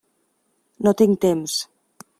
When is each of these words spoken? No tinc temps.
No 0.87 0.95
tinc 1.03 1.21
temps. 1.27 1.61